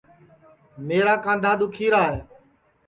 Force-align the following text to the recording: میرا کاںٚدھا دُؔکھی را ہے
میرا 0.87 1.15
کاںٚدھا 1.23 1.51
دُؔکھی 1.59 1.85
را 1.93 2.01
ہے 2.11 2.19